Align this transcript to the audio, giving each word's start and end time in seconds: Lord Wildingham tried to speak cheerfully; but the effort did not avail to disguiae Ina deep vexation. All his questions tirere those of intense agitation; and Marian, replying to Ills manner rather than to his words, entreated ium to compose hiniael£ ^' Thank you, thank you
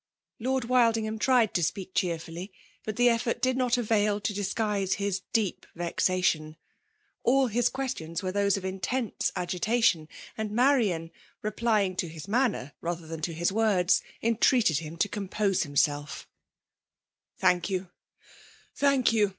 Lord 0.39 0.63
Wildingham 0.65 1.19
tried 1.19 1.53
to 1.53 1.61
speak 1.61 1.93
cheerfully; 1.93 2.51
but 2.83 2.95
the 2.95 3.07
effort 3.07 3.39
did 3.39 3.55
not 3.55 3.77
avail 3.77 4.19
to 4.21 4.33
disguiae 4.33 4.87
Ina 4.99 5.13
deep 5.31 5.67
vexation. 5.75 6.57
All 7.21 7.45
his 7.45 7.69
questions 7.69 8.21
tirere 8.21 8.31
those 8.33 8.57
of 8.57 8.65
intense 8.65 9.31
agitation; 9.35 10.07
and 10.35 10.49
Marian, 10.49 11.11
replying 11.43 11.95
to 11.97 12.09
Ills 12.11 12.27
manner 12.27 12.73
rather 12.81 13.05
than 13.05 13.21
to 13.21 13.31
his 13.35 13.51
words, 13.51 14.01
entreated 14.23 14.77
ium 14.81 14.97
to 14.97 15.07
compose 15.07 15.63
hiniael£ 15.65 15.99
^' 16.05 16.25
Thank 17.37 17.69
you, 17.69 17.89
thank 18.73 19.13
you 19.13 19.29